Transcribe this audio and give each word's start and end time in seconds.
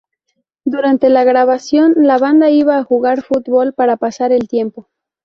Durante 0.65 1.09
la 1.09 1.23
grabación, 1.23 1.93
la 1.97 2.17
banda 2.17 2.49
iba 2.49 2.79
a 2.79 2.83
jugar 2.83 3.21
fútbol 3.21 3.73
para 3.75 3.97
pasar 3.97 4.31
el 4.31 4.47
tiempo. 4.47 4.89